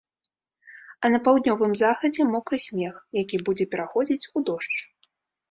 А 1.03 1.11
на 1.15 1.19
паўднёвым 1.27 1.75
захадзе 1.81 2.21
мокры 2.33 2.57
снег, 2.65 2.95
які 3.21 3.41
будзе 3.51 3.69
пераходзіць 3.75 4.29
у 4.35 4.47
дождж. 4.51 4.77